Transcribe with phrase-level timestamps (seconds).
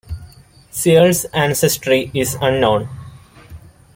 [0.71, 2.89] Cearl's ancestry is unknown.